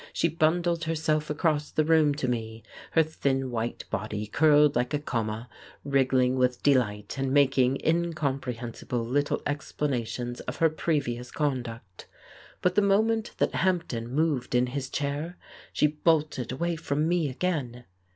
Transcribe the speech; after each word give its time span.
She 0.13 0.29
bundled 0.29 0.85
herself 0.85 1.29
across 1.29 1.69
the 1.69 1.85
room 1.85 2.15
to 2.15 2.27
me, 2.27 2.63
her 2.93 3.03
thin 3.03 3.51
white 3.51 3.85
body 3.91 4.25
curled 4.25 4.75
like 4.75 4.95
a 4.95 4.99
comma, 4.99 5.47
wriggling 5.85 6.37
with 6.37 6.63
delight 6.63 7.19
and 7.19 7.31
making 7.31 7.77
incom 7.85 8.39
prehensible 8.41 9.05
little 9.07 9.43
explanations 9.45 10.39
of 10.39 10.55
her 10.55 10.71
previous 10.71 11.29
con 11.29 11.61
duct. 11.61 12.07
But 12.63 12.73
the 12.73 12.81
moment 12.81 13.35
that 13.37 13.53
Hampden 13.53 14.07
moved 14.07 14.55
in 14.55 14.65
his 14.73 14.89
chair, 14.89 15.37
she 15.71 15.85
bolted 15.85 16.51
away 16.51 16.77
from 16.77 17.07
me 17.07 17.29
again. 17.29 17.83